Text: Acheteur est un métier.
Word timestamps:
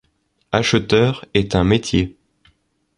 Acheteur 0.51 1.25
est 1.35 1.55
un 1.55 1.63
métier. 1.63 2.17